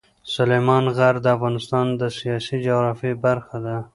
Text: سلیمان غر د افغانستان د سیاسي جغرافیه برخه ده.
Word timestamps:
سلیمان 0.35 0.85
غر 0.97 1.15
د 1.23 1.27
افغانستان 1.35 1.85
د 1.99 2.03
سیاسي 2.17 2.55
جغرافیه 2.65 3.15
برخه 3.25 3.57
ده. 3.65 3.77